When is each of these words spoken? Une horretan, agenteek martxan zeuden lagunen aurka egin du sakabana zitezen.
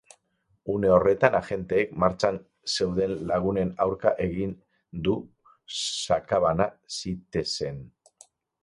Une 0.75 0.87
horretan, 0.93 1.35
agenteek 1.39 1.91
martxan 2.03 2.39
zeuden 2.77 3.13
lagunen 3.33 3.75
aurka 3.87 4.15
egin 4.29 4.57
du 5.09 5.15
sakabana 5.85 6.71
zitezen. 7.01 7.81